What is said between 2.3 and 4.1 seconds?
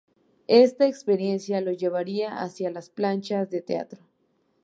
hacia las planchas de teatro.